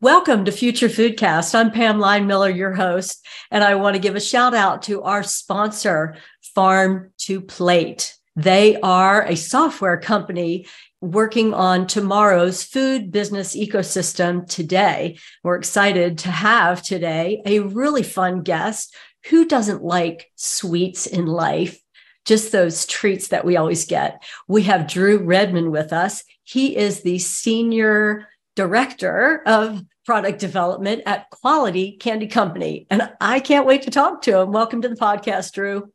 [0.00, 1.56] Welcome to Future Foodcast.
[1.56, 5.02] I'm Pam Line Miller, your host, and I want to give a shout out to
[5.02, 6.14] our sponsor,
[6.54, 8.14] Farm to Plate.
[8.36, 10.68] They are a software company
[11.00, 15.18] working on tomorrow's food business ecosystem today.
[15.42, 18.94] We're excited to have today a really fun guest.
[19.30, 21.76] Who doesn't like sweets in life?
[22.24, 24.22] Just those treats that we always get.
[24.46, 26.22] We have Drew Redmond with us.
[26.44, 28.28] He is the senior
[28.58, 32.88] director of product development at Quality Candy Company.
[32.90, 34.50] And I can't wait to talk to him.
[34.50, 35.92] Welcome to the podcast, Drew.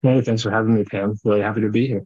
[0.00, 1.18] Hey, thanks for having me, Pam.
[1.24, 2.04] Really happy to be here.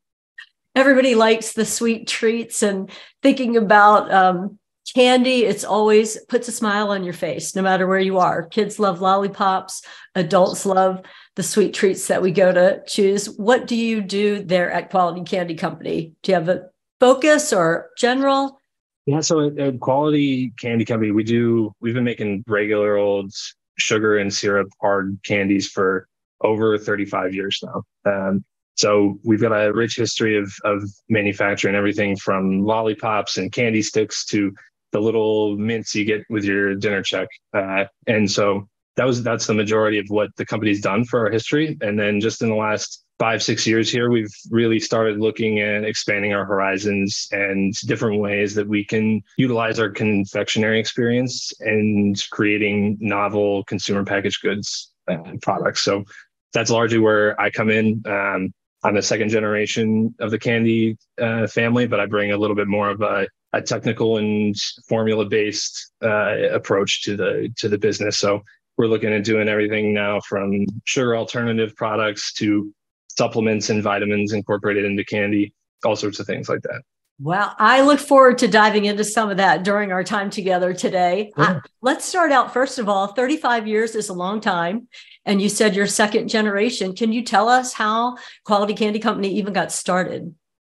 [0.74, 2.90] Everybody likes the sweet treats and
[3.22, 4.58] thinking about um,
[4.94, 5.44] candy.
[5.44, 8.46] It's always puts a smile on your face, no matter where you are.
[8.46, 9.82] Kids love lollipops,
[10.14, 11.02] adults love
[11.34, 13.26] the sweet treats that we go to choose.
[13.28, 16.14] What do you do there at Quality Candy Company?
[16.22, 18.58] Do you have a focus or general?
[19.06, 23.32] Yeah, so at, at Quality Candy Company, we do we've been making regular old
[23.78, 26.08] sugar and syrup hard candies for
[26.42, 27.82] over 35 years now.
[28.04, 33.80] Um, so we've got a rich history of of manufacturing everything from lollipops and candy
[33.80, 34.52] sticks to
[34.90, 37.28] the little mints you get with your dinner check.
[37.54, 41.30] Uh, and so that was that's the majority of what the company's done for our
[41.30, 41.76] history.
[41.80, 45.84] And then just in the last five six years here, we've really started looking at
[45.84, 52.98] expanding our horizons and different ways that we can utilize our confectionery experience and creating
[53.00, 55.80] novel consumer packaged goods and products.
[55.82, 56.04] So
[56.52, 58.02] that's largely where I come in.
[58.06, 58.52] Um,
[58.84, 62.68] I'm a second generation of the candy uh, family, but I bring a little bit
[62.68, 64.54] more of a, a technical and
[64.88, 68.18] formula based uh, approach to the to the business.
[68.18, 68.42] So
[68.76, 72.72] we're looking at doing everything now from sugar alternative products to
[73.16, 75.52] supplements and vitamins incorporated into candy,
[75.84, 76.82] all sorts of things like that.
[77.18, 81.32] Well, I look forward to diving into some of that during our time together today.
[81.38, 81.60] Yeah.
[81.80, 84.88] let's start out, first of all 35 years is a long time.
[85.24, 86.94] And you said you're second generation.
[86.94, 90.34] Can you tell us how Quality Candy Company even got started?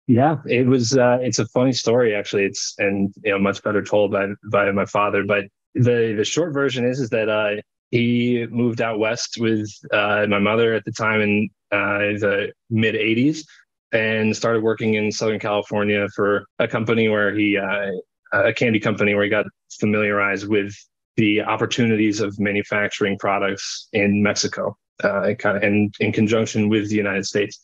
[0.06, 0.96] Yeah, it was.
[0.96, 2.44] Uh, it's a funny story, actually.
[2.44, 5.22] It's and you know much better told by by my father.
[5.22, 5.44] But
[5.74, 7.60] the the short version is is that uh,
[7.90, 12.94] he moved out west with uh, my mother at the time in uh, the mid
[12.94, 13.44] '80s,
[13.92, 17.90] and started working in Southern California for a company where he, uh,
[18.32, 19.46] a candy company where he got
[19.80, 20.74] familiarized with
[21.16, 26.96] the opportunities of manufacturing products in Mexico, uh, kind of, and in conjunction with the
[26.96, 27.58] United States.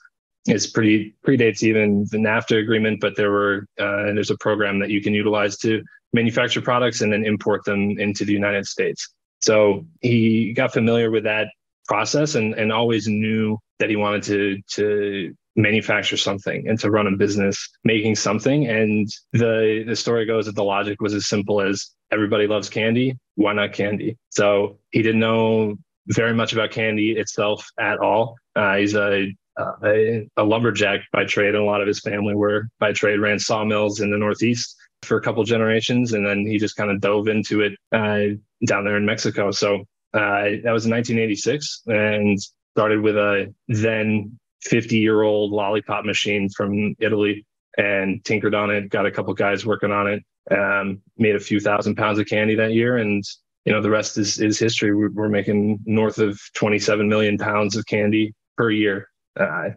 [0.47, 4.91] It's pretty predates even the NAFTA agreement, but there were uh, there's a program that
[4.91, 5.83] you can utilize to
[6.13, 9.09] manufacture products and then import them into the United States.
[9.45, 11.49] So he got familiar with that
[11.87, 17.07] process and, and always knew that he wanted to to manufacture something and to run
[17.07, 18.67] a business making something.
[18.67, 23.19] And the the story goes that the logic was as simple as everybody loves candy.
[23.35, 24.17] Why not candy?
[24.31, 25.77] So he didn't know
[26.09, 28.37] very much about candy itself at all.
[28.57, 31.55] Uh, he's a, uh, a, a lumberjack by trade.
[31.55, 35.17] And a lot of his family were by trade ran sawmills in the northeast for
[35.17, 38.35] a couple generations and then he just kind of dove into it uh,
[38.67, 39.85] down there in mexico so
[40.15, 42.39] uh, that was in 1986 and
[42.75, 47.45] started with a then 50 year old lollipop machine from Italy
[47.77, 51.61] and tinkered on it, got a couple guys working on it, um, made a few
[51.61, 52.99] thousand pounds of candy that year.
[52.99, 53.25] And,
[53.65, 54.95] you know, the rest is, is history.
[54.95, 59.71] We're, we're making north of 27 million pounds of candy per year uh,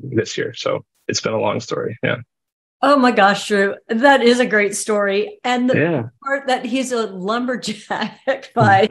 [0.00, 0.54] this year.
[0.54, 1.96] So it's been a long story.
[2.02, 2.16] Yeah.
[2.86, 5.38] Oh my gosh, Drew, that is a great story.
[5.42, 6.02] And the yeah.
[6.22, 8.86] part that he's a lumberjack by,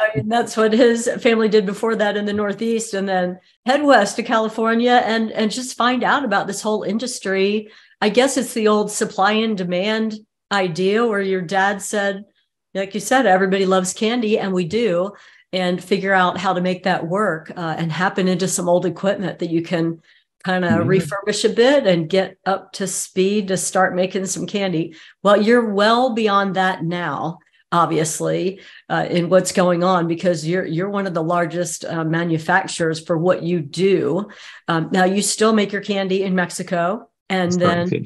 [0.00, 3.84] I mean, that's what his family did before that in the Northeast, and then head
[3.84, 7.70] west to California and and just find out about this whole industry.
[8.00, 10.16] I guess it's the old supply and demand
[10.50, 12.24] idea, where your dad said,
[12.74, 15.12] like you said, everybody loves candy, and we do,
[15.52, 19.38] and figure out how to make that work uh, and happen into some old equipment
[19.38, 20.02] that you can
[20.42, 20.88] kind of mm-hmm.
[20.88, 24.96] refurbish a bit and get up to speed to start making some candy.
[25.22, 27.38] Well, you're well beyond that now,
[27.70, 33.04] obviously, uh, in what's going on because you're you're one of the largest uh, manufacturers
[33.04, 34.28] for what you do.
[34.68, 38.04] Um, now, you still make your candy in Mexico, and That's then,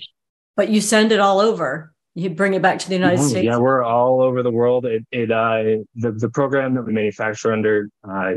[0.56, 1.93] but you send it all over.
[2.14, 3.28] You bring it back to the United mm-hmm.
[3.28, 3.44] States.
[3.44, 4.87] Yeah, we're all over the world.
[4.87, 8.34] It, it uh, the the program that we manufacture under uh,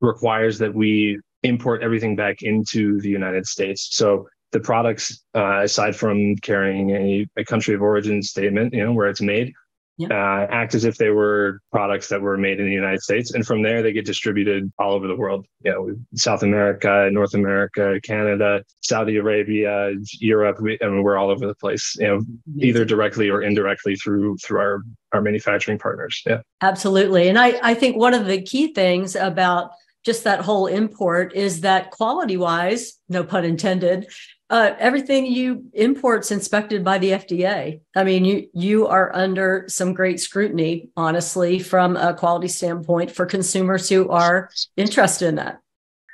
[0.00, 3.88] requires that we import everything back into the United States.
[3.92, 8.92] So the products, uh, aside from carrying a, a country of origin statement, you know,
[8.92, 9.52] where it's made,
[9.98, 10.08] yeah.
[10.08, 13.34] uh, act as if they were products that were made in the United States.
[13.34, 15.46] And from there, they get distributed all over the world.
[15.64, 20.60] You know, South America, North America, Canada, Saudi Arabia, Europe.
[20.60, 22.20] We, I mean, we're all over the place, you know,
[22.58, 24.82] either directly or indirectly through through our,
[25.12, 26.22] our manufacturing partners.
[26.26, 26.40] Yeah.
[26.60, 27.28] Absolutely.
[27.28, 29.72] And I, I think one of the key things about
[30.04, 34.06] just that whole import is that quality wise, no pun intended,
[34.50, 37.80] uh, everything you import's inspected by the FDA.
[37.96, 43.24] I mean, you you are under some great scrutiny, honestly, from a quality standpoint for
[43.24, 45.60] consumers who are interested in that.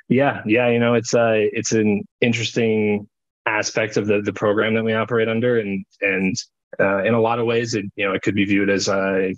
[0.07, 3.07] Yeah, yeah, you know, it's uh it's an interesting
[3.45, 6.35] aspect of the the program that we operate under, and and
[6.79, 9.35] uh, in a lot of ways, it you know it could be viewed as a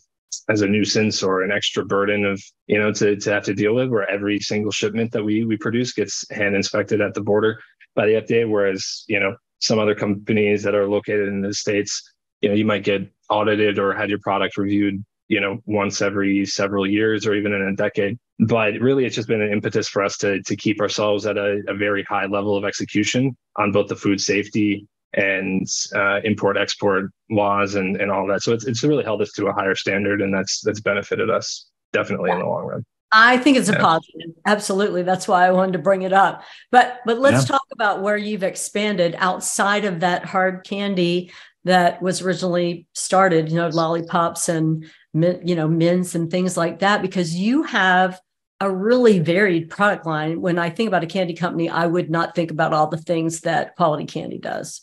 [0.50, 3.74] as a nuisance or an extra burden of you know to to have to deal
[3.76, 7.60] with, where every single shipment that we we produce gets hand inspected at the border
[7.96, 12.02] by the FDA, whereas you know some other companies that are located in the states,
[12.42, 16.46] you know, you might get audited or had your product reviewed, you know, once every
[16.46, 18.18] several years or even in a decade.
[18.40, 21.62] But really, it's just been an impetus for us to to keep ourselves at a,
[21.68, 27.12] a very high level of execution on both the food safety and uh, import export
[27.30, 28.44] laws and and all that.
[28.44, 31.68] So it's it's really held us to a higher standard, and that's that's benefited us
[31.92, 32.86] definitely in the long run.
[33.16, 33.80] I think it's a yeah.
[33.80, 34.32] positive.
[34.48, 35.04] Absolutely.
[35.04, 36.44] That's why I wanted to bring it up.
[36.72, 37.54] But but let's yeah.
[37.54, 41.32] talk about where you've expanded outside of that hard candy
[41.64, 47.04] that was originally started, you know, lollipops and you know, mints and things like that
[47.04, 48.20] because you have
[48.60, 50.42] a really varied product line.
[50.42, 53.42] When I think about a candy company, I would not think about all the things
[53.42, 54.82] that quality candy does.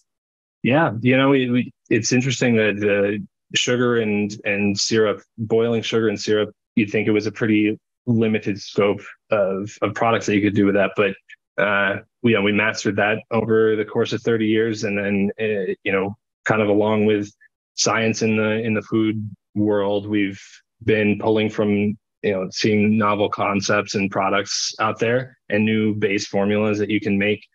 [0.62, 6.08] Yeah, you know, we, we, it's interesting that the sugar and and syrup, boiling sugar
[6.08, 10.42] and syrup, you'd think it was a pretty limited scope of, of products that you
[10.42, 10.92] could do with that.
[10.96, 11.14] But
[11.62, 14.84] uh, we, you know, we mastered that over the course of 30 years.
[14.84, 17.30] And then, uh, you know, kind of along with
[17.74, 20.40] science in the, in the food world, we've
[20.84, 26.26] been pulling from, you know, seeing novel concepts and products out there and new base
[26.26, 27.46] formulas that you can make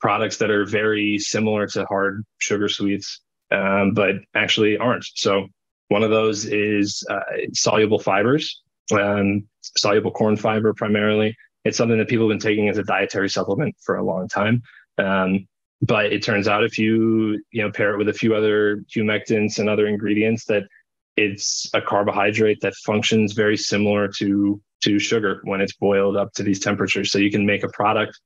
[0.00, 3.20] products that are very similar to hard sugar sweets,
[3.50, 5.04] um, but actually aren't.
[5.14, 5.46] So
[5.88, 7.20] one of those is uh,
[7.52, 8.62] soluble fibers
[8.92, 11.36] um, soluble corn fiber primarily.
[11.64, 14.62] It's something that people have been taking as a dietary supplement for a long time.
[14.98, 15.46] Um,
[15.82, 19.58] but it turns out if you you know pair it with a few other humectants
[19.58, 20.64] and other ingredients that
[21.16, 26.42] it's a carbohydrate that functions very similar to to sugar when it's boiled up to
[26.42, 28.18] these temperatures so you can make a product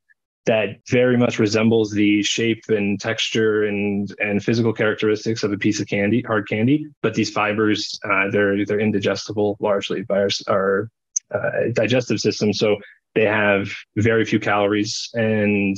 [0.46, 5.80] that very much resembles the shape and texture and and physical characteristics of a piece
[5.80, 6.86] of candy, hard candy.
[7.02, 10.90] But these fibers, uh, they're they're indigestible largely by our, our
[11.34, 12.76] uh, digestive system, so
[13.14, 15.76] they have very few calories and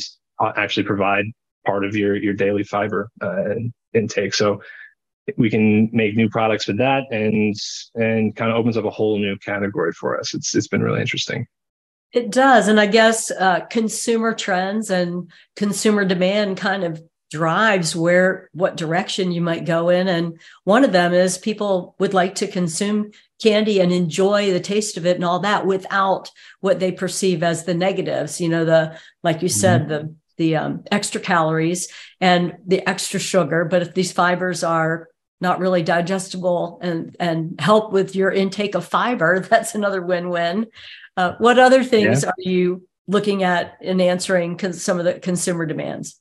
[0.57, 1.27] actually provide
[1.65, 3.55] part of your your daily fiber uh,
[3.95, 4.35] intake.
[4.35, 4.61] So
[5.37, 7.55] we can make new products with that, and
[7.95, 10.35] and kind of opens up a whole new category for us.
[10.35, 11.47] It's it's been really interesting.
[12.13, 12.69] It does.
[12.69, 19.33] And I guess uh, consumer trends and consumer demand kind of drives where what direction
[19.33, 23.11] you might go in and one of them is people would like to consume
[23.43, 26.31] candy and enjoy the taste of it and all that without
[26.61, 29.91] what they perceive as the negatives you know the like you said mm-hmm.
[29.91, 31.89] the the um, extra calories
[32.21, 35.09] and the extra sugar but if these fibers are
[35.41, 40.67] not really digestible and and help with your intake of fiber that's another win-win
[41.17, 42.31] uh, what other things yeah.
[42.31, 46.21] are you looking at in answering con- some of the consumer demands?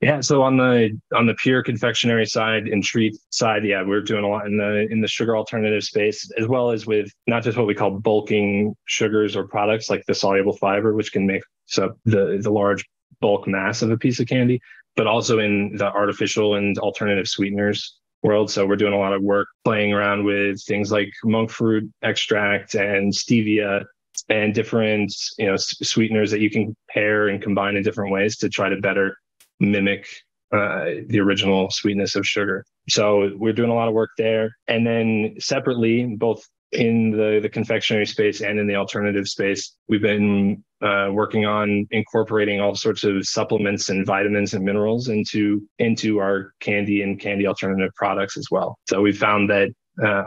[0.00, 4.22] Yeah, so on the on the pure confectionery side and treat side, yeah, we're doing
[4.22, 7.58] a lot in the in the sugar alternative space, as well as with not just
[7.58, 11.42] what we call bulking sugars or products like the soluble fiber, which can make
[11.78, 12.84] up the the large
[13.20, 14.60] bulk mass of a piece of candy,
[14.94, 18.50] but also in the artificial and alternative sweeteners world.
[18.50, 22.74] So we're doing a lot of work playing around with things like monk fruit extract
[22.74, 23.84] and stevia
[24.28, 28.48] and different you know sweeteners that you can pair and combine in different ways to
[28.48, 29.16] try to better
[29.60, 30.06] mimic
[30.52, 32.64] uh, the original sweetness of sugar.
[32.88, 37.48] So we're doing a lot of work there, and then separately, both in the the
[37.48, 43.04] confectionery space and in the alternative space, we've been uh, working on incorporating all sorts
[43.04, 48.46] of supplements and vitamins and minerals into into our candy and candy alternative products as
[48.50, 48.78] well.
[48.88, 49.70] So we found that
[50.04, 50.22] uh,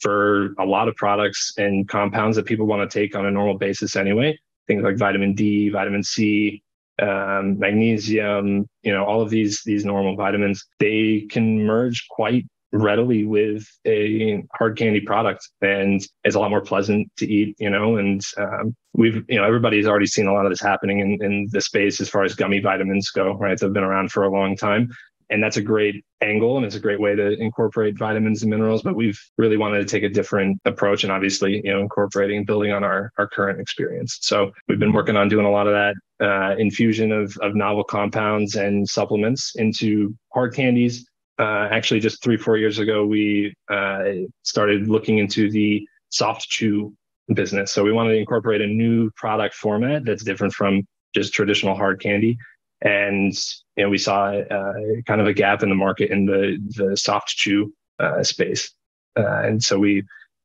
[0.00, 3.58] for a lot of products and compounds that people want to take on a normal
[3.58, 6.62] basis anyway, things like vitamin D, vitamin C,
[7.00, 13.24] um, magnesium, you know, all of these these normal vitamins, they can merge quite readily
[13.24, 17.96] with a hard candy product and it's a lot more pleasant to eat you know
[17.98, 21.48] and um, we've you know everybody's already seen a lot of this happening in, in
[21.52, 24.56] the space as far as gummy vitamins go right they've been around for a long
[24.56, 24.90] time
[25.30, 28.82] and that's a great angle and it's a great way to incorporate vitamins and minerals.
[28.82, 32.72] But we've really wanted to take a different approach and obviously, you know, incorporating, building
[32.72, 34.18] on our, our current experience.
[34.22, 37.84] So we've been working on doing a lot of that uh, infusion of, of novel
[37.84, 41.06] compounds and supplements into hard candies.
[41.38, 44.04] Uh, actually, just three, four years ago, we uh,
[44.42, 46.94] started looking into the soft chew
[47.32, 47.72] business.
[47.72, 52.00] So we wanted to incorporate a new product format that's different from just traditional hard
[52.00, 52.36] candy.
[52.82, 53.32] And
[53.76, 54.72] you know, we saw uh,
[55.06, 58.72] kind of a gap in the market in the the soft chew uh, space,
[59.18, 60.02] uh, and so we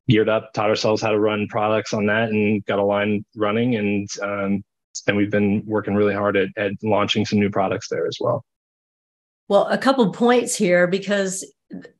[0.08, 3.76] geared up, taught ourselves how to run products on that, and got a line running.
[3.76, 4.64] And um,
[5.06, 8.44] and we've been working really hard at, at launching some new products there as well.
[9.50, 11.44] Well, a couple points here because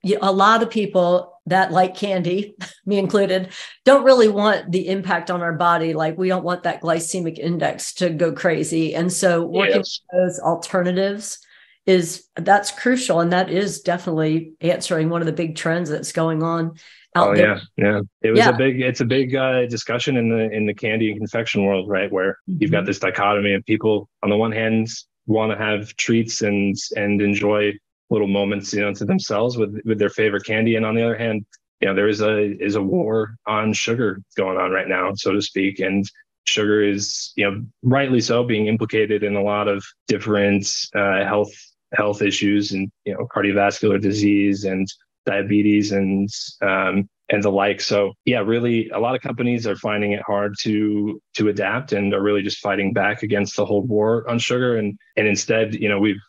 [0.04, 2.54] a lot of people that like candy,
[2.86, 3.50] me included,
[3.84, 5.92] don't really want the impact on our body.
[5.92, 8.94] Like we don't want that glycemic index to go crazy.
[8.94, 10.00] And so working yes.
[10.12, 11.40] with those alternatives
[11.86, 13.18] is that's crucial.
[13.18, 16.76] And that is definitely answering one of the big trends that's going on
[17.16, 17.60] out oh, there.
[17.76, 17.84] Yeah.
[17.84, 18.00] Yeah.
[18.22, 18.50] It was yeah.
[18.50, 21.88] a big, it's a big uh, discussion in the, in the candy and confection world,
[21.88, 22.12] right?
[22.12, 22.58] Where mm-hmm.
[22.60, 22.86] you've got mm-hmm.
[22.86, 24.88] this dichotomy of people on the one hand
[25.26, 27.72] want to have treats and, and enjoy
[28.10, 30.76] little moments, you know, to themselves with with their favorite candy.
[30.76, 31.44] And on the other hand,
[31.80, 35.32] you know, there is a is a war on sugar going on right now, so
[35.32, 35.78] to speak.
[35.78, 36.04] And
[36.44, 41.52] sugar is, you know, rightly so, being implicated in a lot of different uh, health
[41.94, 44.86] health issues and you know cardiovascular disease and
[45.26, 46.28] diabetes and
[46.62, 47.80] um, and the like.
[47.80, 52.12] So yeah, really, a lot of companies are finding it hard to to adapt and
[52.12, 54.76] are really just fighting back against the whole war on sugar.
[54.76, 56.20] And and instead, you know, we've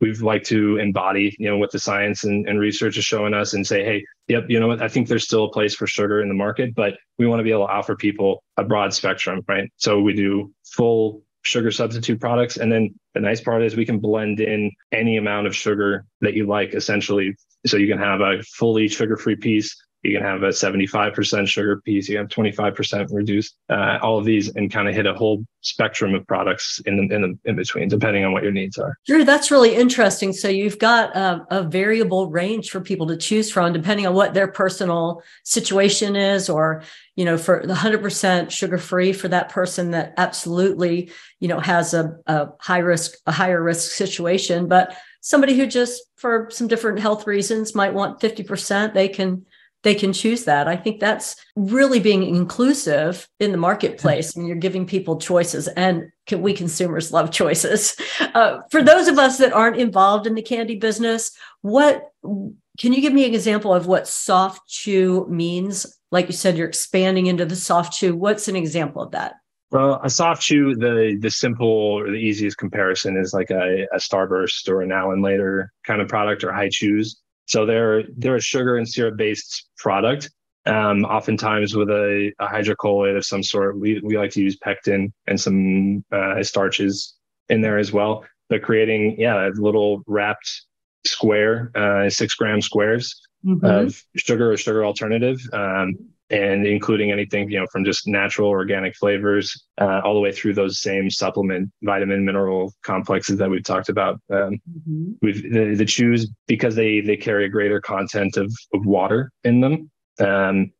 [0.00, 3.52] we've like to embody, you know, what the science and, and research is showing us
[3.52, 6.22] and say, hey, yep, you know what, I think there's still a place for sugar
[6.22, 9.42] in the market, but we want to be able to offer people a broad spectrum,
[9.48, 9.68] right?
[9.76, 12.58] So we do full sugar substitute products.
[12.58, 16.34] And then the nice part is we can blend in any amount of sugar that
[16.34, 17.34] you like, essentially.
[17.66, 21.80] So you can have a fully sugar free piece you can have a 75% sugar
[21.80, 22.08] piece.
[22.08, 23.56] You have 25% reduced.
[23.68, 27.14] Uh, all of these and kind of hit a whole spectrum of products in the
[27.14, 28.96] in the in between, depending on what your needs are.
[29.06, 30.32] Drew, that's really interesting.
[30.32, 34.34] So you've got a, a variable range for people to choose from, depending on what
[34.34, 36.84] their personal situation is, or
[37.16, 41.92] you know, for the 100% sugar free for that person that absolutely you know has
[41.92, 47.00] a, a high risk a higher risk situation, but somebody who just for some different
[47.00, 49.44] health reasons might want 50%, they can
[49.84, 50.66] they can choose that.
[50.66, 54.36] I think that's really being inclusive in the marketplace.
[54.36, 57.96] I mean, you're giving people choices, and we consumers love choices.
[58.34, 61.30] Uh, for those of us that aren't involved in the candy business,
[61.62, 65.86] what can you give me an example of what soft chew means?
[66.10, 68.14] Like you said, you're expanding into the soft chew.
[68.14, 69.34] What's an example of that?
[69.70, 73.98] Well, a soft chew, the the simple or the easiest comparison is like a, a
[73.98, 77.20] Starburst or an Now and Later kind of product or Hi-Chews.
[77.48, 80.30] So they're they're a sugar and syrup based product.
[80.66, 83.78] Um, oftentimes with a, a, hydrocolloid of some sort.
[83.78, 87.14] We we like to use pectin and some uh, starches
[87.48, 88.24] in there as well.
[88.50, 90.62] But creating yeah a little wrapped
[91.06, 93.64] square, uh, six gram squares mm-hmm.
[93.64, 95.40] of sugar or sugar alternative.
[95.52, 95.96] Um,
[96.30, 100.54] and including anything you know from just natural organic flavors uh, all the way through
[100.54, 105.12] those same supplement vitamin mineral complexes that we've talked about um, mm-hmm.
[105.22, 109.60] we've the, the chews because they they carry a greater content of, of water in
[109.60, 110.70] them um,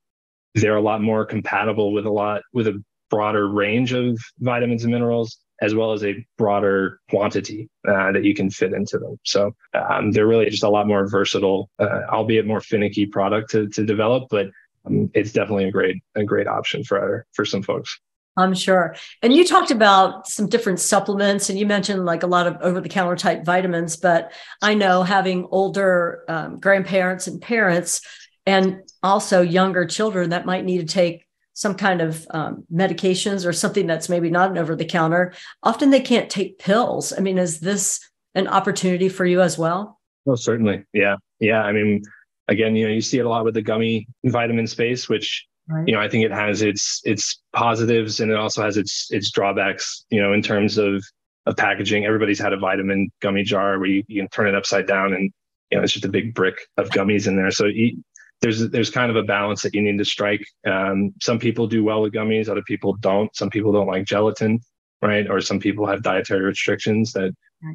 [0.55, 4.93] they're a lot more compatible with a lot with a broader range of vitamins and
[4.93, 9.17] minerals as well as a broader quantity uh, that you can fit into them.
[9.25, 13.69] So um, they're really just a lot more versatile, uh, albeit more finicky product to,
[13.71, 14.47] to develop, but
[14.89, 17.99] um, it's definitely a great a great option for for some folks.
[18.37, 18.95] I'm sure.
[19.21, 22.81] And you talked about some different supplements, and you mentioned like a lot of over
[22.81, 23.97] the counter type vitamins.
[23.97, 28.01] But I know having older um, grandparents and parents,
[28.47, 33.53] and also younger children that might need to take some kind of um, medications or
[33.53, 35.33] something that's maybe not an over the counter,
[35.65, 37.13] often they can't take pills.
[37.13, 37.99] I mean, is this
[38.37, 39.99] an opportunity for you as well?
[40.25, 40.85] Well, certainly.
[40.93, 41.17] Yeah.
[41.41, 41.63] Yeah.
[41.63, 42.03] I mean,
[42.49, 45.87] again, you know, you see it a lot with the gummy vitamin space, which right.
[45.87, 49.31] you know I think it has its its positives and it also has its its
[49.31, 50.05] drawbacks.
[50.11, 51.05] You know, in terms of
[51.47, 54.87] of packaging, everybody's had a vitamin gummy jar where you, you can turn it upside
[54.87, 55.33] down and
[55.71, 57.51] you know it's just a big brick of gummies in there.
[57.51, 58.03] So you,
[58.41, 60.45] there's there's kind of a balance that you need to strike.
[60.67, 63.35] Um, some people do well with gummies, other people don't.
[63.37, 64.61] Some people don't like gelatin,
[65.03, 65.29] right?
[65.29, 67.35] Or some people have dietary restrictions that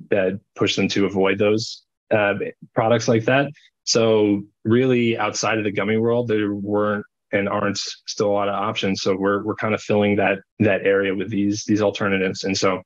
[0.09, 2.35] that push them to avoid those uh,
[2.73, 3.51] products like that.
[3.85, 8.55] So really outside of the gummy world, there weren't and aren't still a lot of
[8.55, 9.01] options.
[9.01, 12.43] So we're we're kind of filling that that area with these these alternatives.
[12.43, 12.81] And so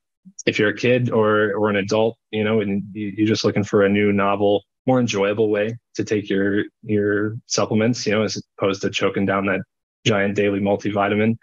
[0.46, 3.84] if you're a kid or or an adult, you know, and you're just looking for
[3.84, 8.82] a new, novel, more enjoyable way to take your your supplements, you know, as opposed
[8.82, 9.62] to choking down that
[10.06, 11.38] giant daily multivitamin.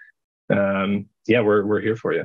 [0.50, 2.24] Um, yeah, we're we're here for you.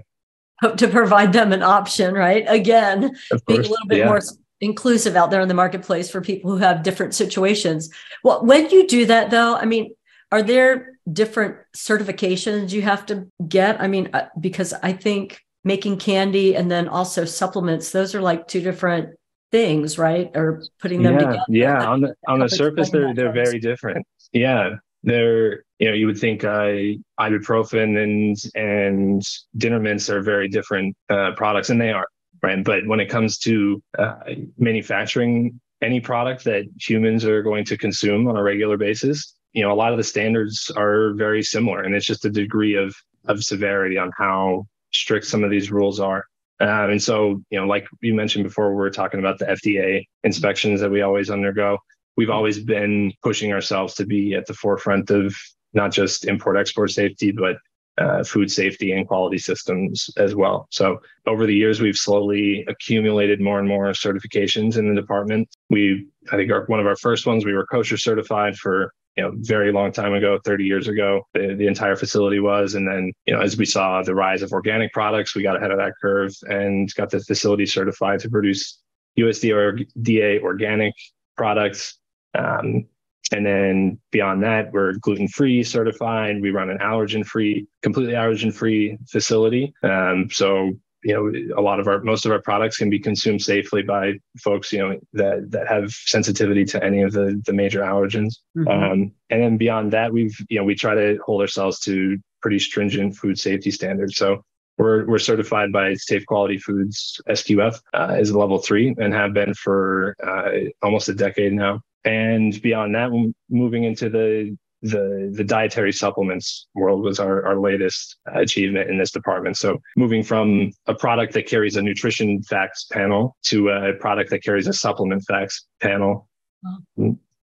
[0.62, 2.44] Hope to provide them an option, right?
[2.48, 3.16] Again,
[3.48, 4.06] being a little bit yeah.
[4.08, 4.22] more
[4.62, 7.90] inclusive out there in the marketplace for people who have different situations.
[8.24, 9.94] Well, when you do that, though, I mean,
[10.32, 13.82] are there different certifications you have to get?
[13.82, 18.48] I mean, uh, because I think making candy and then also supplements, those are like
[18.48, 19.16] two different
[19.52, 20.30] things, right?
[20.36, 21.44] Or putting them yeah, together.
[21.50, 24.06] Yeah, on the on the surface, they're they're very different.
[24.32, 29.24] Yeah, they're you know you would think uh, ibuprofen and and
[29.58, 32.08] dinner mints are very different uh, products, and they are
[32.42, 32.64] right.
[32.64, 34.16] But when it comes to uh,
[34.58, 39.72] manufacturing any product that humans are going to consume on a regular basis, you know
[39.72, 43.44] a lot of the standards are very similar, and it's just a degree of of
[43.44, 46.26] severity on how strict some of these rules are.
[46.62, 50.06] Um, and so, you know, like you mentioned before, we were talking about the FDA
[50.24, 51.78] inspections that we always undergo.
[52.18, 55.34] We've always been pushing ourselves to be at the forefront of
[55.74, 57.56] not just import export safety, but
[58.00, 60.68] uh, food safety and quality systems as well.
[60.72, 65.50] So over the years, we've slowly accumulated more and more certifications in the department.
[65.70, 69.24] We, I think, our, one of our first ones, we were kosher certified for you
[69.24, 72.76] know, very long time ago, 30 years ago, the, the entire facility was.
[72.76, 75.72] And then, you know, as we saw the rise of organic products, we got ahead
[75.72, 78.80] of that curve and got the facility certified to produce
[79.20, 80.94] USDA or DA organic
[81.36, 81.98] products.
[82.38, 82.86] Um,
[83.32, 86.42] and then beyond that, we're gluten free certified.
[86.42, 89.74] We run an allergen free, completely allergen free facility.
[89.84, 93.42] Um, so you know a lot of our most of our products can be consumed
[93.42, 97.80] safely by folks you know that that have sensitivity to any of the the major
[97.80, 98.68] allergens mm-hmm.
[98.68, 102.60] um, and then beyond that we've you know we try to hold ourselves to pretty
[102.60, 104.44] stringent food safety standards so
[104.80, 109.54] we're, we're certified by Safe Quality Foods SQF uh, as level three and have been
[109.54, 111.82] for uh, almost a decade now.
[112.06, 113.12] And beyond that,
[113.50, 119.12] moving into the the the dietary supplements world was our, our latest achievement in this
[119.12, 119.58] department.
[119.58, 124.44] So moving from a product that carries a nutrition facts panel to a product that
[124.44, 126.30] carries a supplement facts panel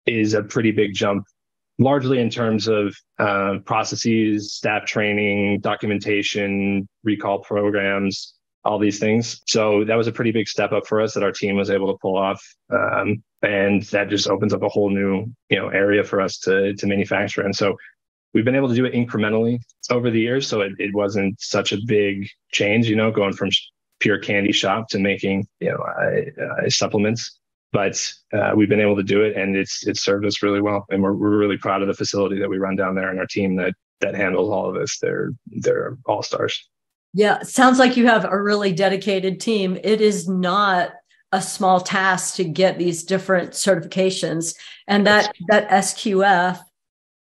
[0.06, 1.24] is a pretty big jump,
[1.78, 8.34] largely in terms of uh, processes, staff training, documentation, recall programs,
[8.64, 9.40] all these things.
[9.46, 11.92] So that was a pretty big step up for us that our team was able
[11.92, 12.42] to pull off.
[12.70, 16.74] Um, and that just opens up a whole new, you know, area for us to,
[16.74, 17.42] to manufacture.
[17.42, 17.76] And so
[18.34, 19.58] we've been able to do it incrementally
[19.90, 20.46] over the years.
[20.46, 23.50] So it, it wasn't such a big change, you know, going from
[24.00, 27.38] pure candy shop to making, you know, uh, uh, supplements.
[27.72, 30.84] But uh, we've been able to do it and it's, it's served us really well.
[30.90, 33.26] And we're, we're really proud of the facility that we run down there and our
[33.26, 34.98] team that, that handles all of this.
[35.00, 36.68] They're, they're all stars.
[37.14, 39.78] Yeah, sounds like you have a really dedicated team.
[39.82, 40.92] It is not
[41.32, 44.54] a small task to get these different certifications,
[44.86, 46.60] and that that SQF,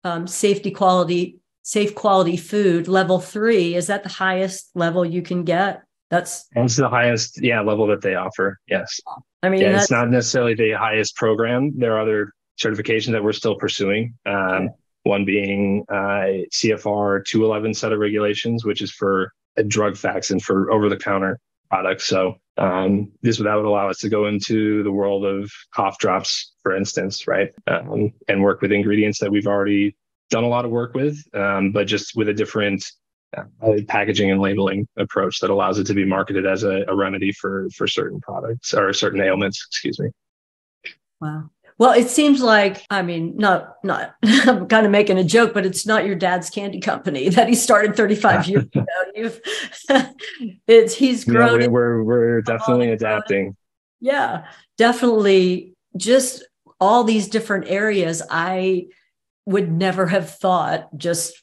[0.03, 5.43] um, safety quality, safe quality food level three, is that the highest level you can
[5.43, 5.83] get?
[6.09, 8.59] That's that's the highest, yeah, level that they offer.
[8.67, 8.99] Yes,
[9.43, 11.77] I mean, yeah, it's not necessarily the highest program.
[11.77, 14.15] There are other certifications that we're still pursuing.
[14.25, 14.69] Um,
[15.03, 19.31] one being uh, CFR 211 set of regulations, which is for
[19.67, 22.05] drug facts and for over the counter products.
[22.05, 26.53] So um, this that would allow us to go into the world of cough drops,
[26.63, 29.95] for instance, right, um, and work with ingredients that we've already
[30.29, 32.83] done a lot of work with, um, but just with a different
[33.35, 33.43] uh,
[33.87, 37.67] packaging and labeling approach that allows it to be marketed as a, a remedy for
[37.75, 39.63] for certain products or certain ailments.
[39.67, 40.09] Excuse me.
[41.19, 41.49] Wow.
[41.79, 45.65] Well, it seems like, I mean, not, not, I'm kind of making a joke, but
[45.65, 48.85] it's not your dad's candy company that he started 35 years ago.
[49.13, 49.41] You've,
[50.67, 51.61] it's, he's grown.
[51.61, 53.55] Yeah, we're, we're definitely adapting.
[53.99, 54.45] Yeah,
[54.77, 55.73] definitely.
[55.95, 56.43] Just
[56.79, 58.21] all these different areas.
[58.29, 58.87] I
[59.45, 61.41] would never have thought just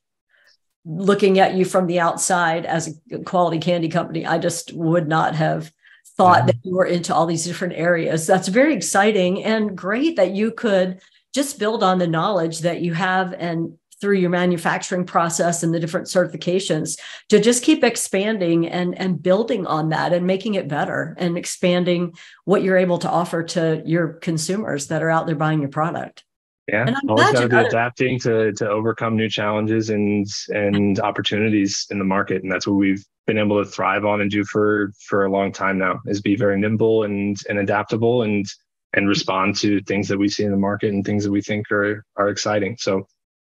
[0.85, 4.27] looking at you from the outside as a quality candy company.
[4.27, 5.73] I just would not have
[6.17, 6.47] thought yeah.
[6.47, 8.27] that you were into all these different areas.
[8.27, 11.01] That's very exciting and great that you could
[11.35, 15.81] just build on the knowledge that you have and through your manufacturing process and the
[15.81, 21.17] different certifications to just keep expanding and and building on that and making it better
[21.19, 22.13] and expanding
[22.45, 26.25] what you're able to offer to your consumers that are out there buying your product.
[26.67, 31.99] Yeah, always got to be adapting to to overcome new challenges and and opportunities in
[31.99, 35.27] the market, and that's what we've been able to thrive on and do for for
[35.27, 36.01] a long time now.
[36.07, 38.47] Is be very nimble and and adaptable and
[38.95, 41.71] and respond to things that we see in the market and things that we think
[41.71, 42.77] are are exciting.
[42.79, 43.07] So,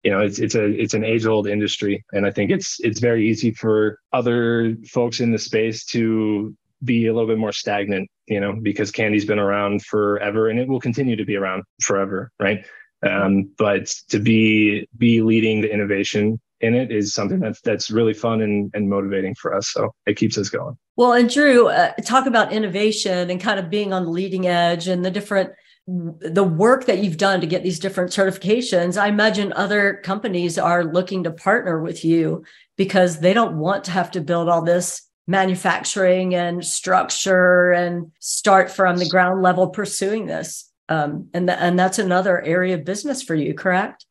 [0.04, 3.00] you know, it's it's a it's an age old industry, and I think it's it's
[3.00, 8.10] very easy for other folks in the space to be a little bit more stagnant,
[8.28, 12.32] you know, because candy's been around forever and it will continue to be around forever,
[12.39, 12.65] right?
[13.06, 18.14] Um, but to be be leading the innovation in it is something that's that's really
[18.14, 19.70] fun and, and motivating for us.
[19.70, 20.78] So it keeps us going.
[20.96, 24.88] Well, and Drew, uh, talk about innovation and kind of being on the leading edge
[24.88, 25.52] and the different
[25.88, 29.02] the work that you've done to get these different certifications.
[29.02, 32.44] I imagine other companies are looking to partner with you
[32.76, 38.70] because they don't want to have to build all this manufacturing and structure and start
[38.70, 40.66] from the ground level pursuing this.
[40.89, 44.06] Um, and th- and that's another area of business for you, correct?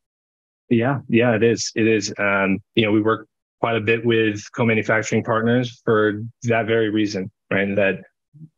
[0.68, 1.72] Yeah, yeah, it is.
[1.74, 2.12] It is.
[2.18, 3.28] Um, you know, we work
[3.60, 7.74] quite a bit with co-manufacturing partners for that very reason, right?
[7.74, 8.00] That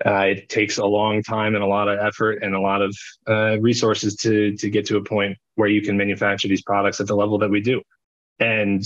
[0.05, 2.97] uh, it takes a long time and a lot of effort and a lot of
[3.29, 7.07] uh, resources to to get to a point where you can manufacture these products at
[7.07, 7.81] the level that we do.
[8.41, 8.83] And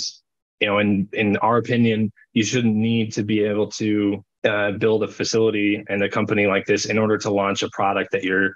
[0.61, 5.03] you know, in in our opinion, you shouldn't need to be able to uh, build
[5.03, 8.53] a facility and a company like this in order to launch a product that you're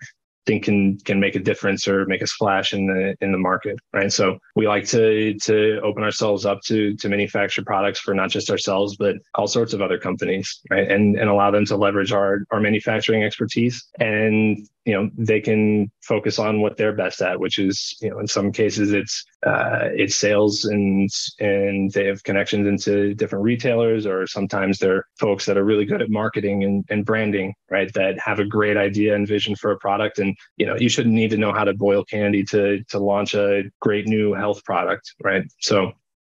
[0.47, 3.79] think can can make a difference or make a splash in the in the market
[3.93, 4.13] right?
[4.13, 8.51] So we like to to open ourselves up to to manufacture products for not just
[8.51, 10.91] ourselves but all sorts of other companies right?
[10.91, 15.91] And and allow them to leverage our our manufacturing expertise and you know they can
[16.03, 19.89] focus on what they're best at which is you know in some cases it's uh,
[19.95, 25.59] it's sales and and they have connections into different retailers or sometimes they're folks that
[25.59, 27.93] are really good at marketing and, and branding right?
[27.95, 30.19] That have a great idea and vision for a product.
[30.19, 33.35] And you know you shouldn't need to know how to boil candy to to launch
[33.35, 35.45] a great new health product right?
[35.61, 35.93] So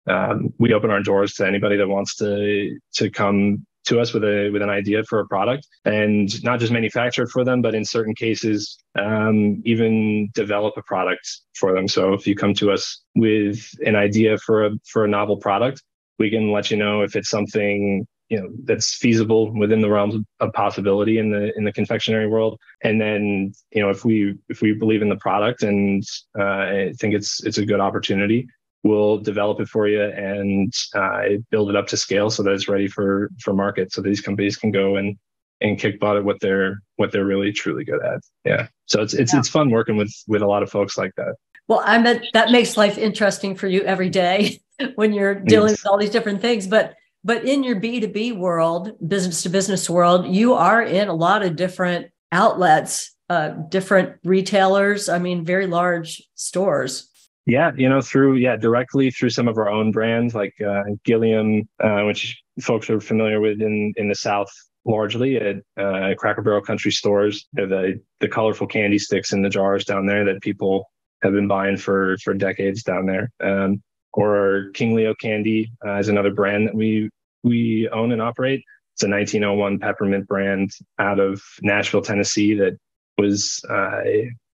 [0.09, 4.25] um, we open our doors to anybody that wants to to come to us with
[4.25, 7.75] a with an idea for a product and not just manufacture it for them but
[7.75, 11.89] in certain cases um, even develop a product for them.
[11.89, 15.83] So if you come to us with an idea for a for a novel product
[16.19, 20.15] we can let you know if it's something you know that's feasible within the realms
[20.39, 22.59] of possibility in the in the confectionery world.
[22.83, 26.03] And then you know if we if we believe in the product and
[26.39, 28.47] uh, think it's it's a good opportunity
[28.83, 32.69] we'll develop it for you and uh, build it up to scale so that it's
[32.69, 35.17] ready for for market so these companies can go and
[35.61, 39.15] and kick butt at what they're what they're really truly good at yeah so it's
[39.15, 39.39] it's yeah.
[39.39, 41.35] it's fun working with with a lot of folks like that
[41.69, 44.59] well i bet that makes life interesting for you every day
[44.95, 45.83] when you're dealing yes.
[45.83, 50.27] with all these different things but but in your b2b world business to business world
[50.27, 56.23] you are in a lot of different outlets uh, different retailers i mean very large
[56.35, 57.10] stores
[57.47, 61.69] yeah, you know, through yeah, directly through some of our own brands like uh, Gilliam,
[61.83, 64.51] uh, which folks are familiar with in in the South
[64.85, 67.47] largely at uh, Cracker Barrel Country stores.
[67.53, 70.91] The the colorful candy sticks in the jars down there that people
[71.23, 73.31] have been buying for for decades down there.
[73.43, 77.11] Um, or King Leo Candy uh, is another brand that we
[77.43, 78.63] we own and operate.
[78.95, 82.77] It's a 1901 peppermint brand out of Nashville, Tennessee that
[83.17, 84.03] was uh,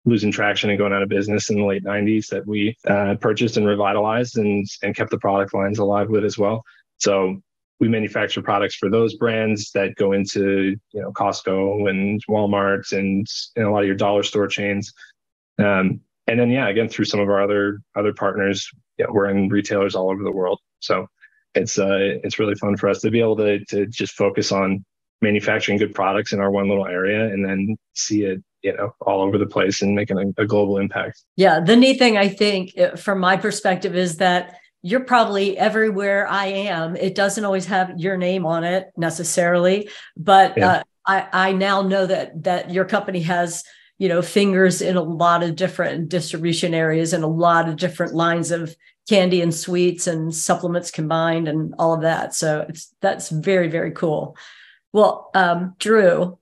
[0.05, 3.57] losing traction and going out of business in the late 90s that we uh, purchased
[3.57, 6.63] and revitalized and, and kept the product lines alive with as well.
[6.99, 7.41] So
[7.81, 13.27] we manufacture products for those brands that go into you know Costco and Walmart and,
[13.57, 14.93] and a lot of your dollar store chains.
[15.59, 18.69] Um, and then yeah, again through some of our other other partners,
[19.09, 20.61] we're in retailers all over the world.
[20.81, 21.07] So
[21.55, 24.85] it's uh, it's really fun for us to be able to to just focus on
[25.23, 29.23] manufacturing good products in our one little area and then see it you know all
[29.23, 31.23] over the place and making a, a global impact.
[31.37, 36.27] Yeah the neat thing i think uh, from my perspective is that you're probably everywhere
[36.29, 36.97] i am.
[36.97, 40.69] It doesn't always have your name on it necessarily but yeah.
[40.69, 43.65] uh, i i now know that that your company has
[43.99, 48.15] you know fingers in a lot of different distribution areas and a lot of different
[48.15, 48.75] lines of
[49.09, 52.33] candy and sweets and supplements combined and all of that.
[52.35, 54.37] So it's that's very very cool.
[54.93, 56.39] Well um, drew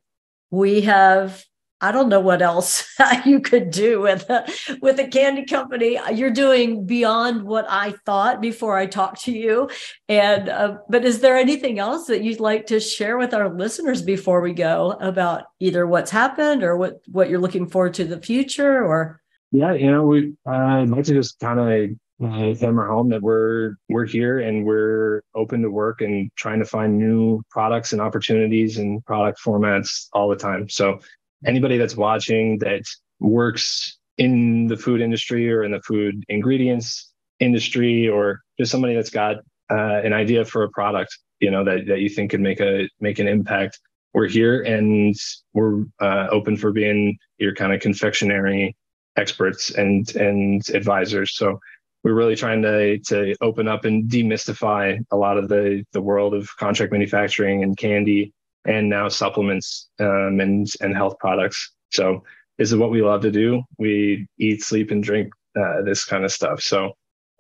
[0.51, 1.45] we have
[1.81, 2.87] I don't know what else
[3.25, 4.51] you could do with a,
[4.83, 5.99] with a candy company.
[6.13, 9.71] You're doing beyond what I thought before I talked to you.
[10.09, 14.03] And uh, but is there anything else that you'd like to share with our listeners
[14.03, 18.21] before we go about either what's happened or what what you're looking forward to the
[18.21, 19.21] future or?
[19.51, 23.23] Yeah, you know, we uh, I'd like to just kind of uh, hammer home that
[23.23, 28.03] we're we're here and we're open to work and trying to find new products and
[28.03, 30.69] opportunities and product formats all the time.
[30.69, 30.99] So
[31.47, 32.83] anybody that's watching that
[33.21, 39.11] works in the food industry or in the food ingredients industry or just somebody that's
[39.11, 39.37] got
[39.71, 42.89] uh, an idea for a product you know that, that you think could make a
[43.01, 43.79] make an impact
[44.15, 45.15] we're here and
[45.53, 48.75] we're uh, open for being your kind of confectionery
[49.17, 51.37] experts and and advisors.
[51.37, 51.59] So
[52.05, 56.35] we're really trying to to open up and demystify a lot of the the world
[56.35, 58.33] of contract manufacturing and candy
[58.67, 61.73] and now supplements um, and and health products.
[61.91, 62.23] So
[62.59, 63.63] this is what we love to do.
[63.79, 66.61] We eat, sleep, and drink uh, this kind of stuff.
[66.61, 66.93] So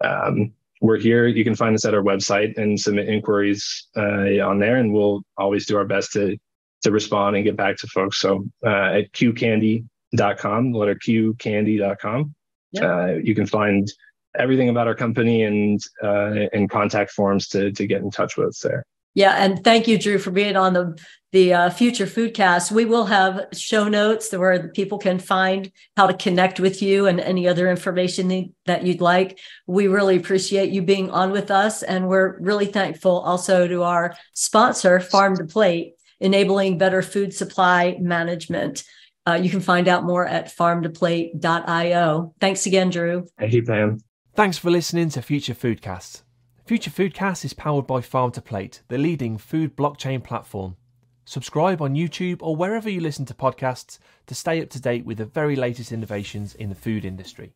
[0.02, 1.26] um, we're here.
[1.26, 5.22] You can find us at our website and submit inquiries uh, on there, and we'll
[5.36, 6.36] always do our best to
[6.82, 8.20] to respond and get back to folks.
[8.20, 12.34] So uh, at qcandy.com, letter Q candy.com,
[12.72, 12.84] yep.
[12.84, 13.90] uh, you can find
[14.38, 18.48] everything about our company and uh, and contact forms to to get in touch with
[18.48, 18.84] us there.
[19.18, 20.96] Yeah, and thank you, Drew, for being on the
[21.32, 22.70] the uh, future foodcast.
[22.70, 27.18] We will have show notes where people can find how to connect with you and
[27.18, 29.40] any other information that you'd like.
[29.66, 34.14] We really appreciate you being on with us, and we're really thankful also to our
[34.34, 38.84] sponsor, Farm to Plate, enabling better food supply management.
[39.26, 42.34] Uh, you can find out more at farmtoplate.io.
[42.40, 43.26] Thanks again, Drew.
[43.36, 43.98] Thank you, Pam.
[44.36, 46.22] Thanks for listening to Future Foodcast.
[46.68, 50.76] Future Foodcast is powered by Farm to Plate, the leading food blockchain platform.
[51.24, 55.16] Subscribe on YouTube or wherever you listen to podcasts to stay up to date with
[55.16, 57.54] the very latest innovations in the food industry.